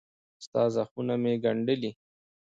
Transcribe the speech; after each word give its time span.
ستا 0.45 0.63
زخمونه 0.75 1.13
مې 1.21 1.33
ګنډلي 1.43 1.91